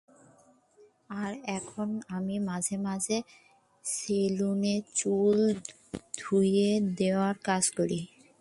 আর 1.21 1.31
এখন 1.57 1.89
আমি 2.17 2.35
মাঝে 2.49 2.75
মাঝে 2.87 3.17
সেলুনে 3.85 4.75
চুল 4.95 5.37
ধুয়ে 6.19 6.69
দেওয়ার 6.99 7.35
কাজ 7.43 7.63
করি। 7.77 7.99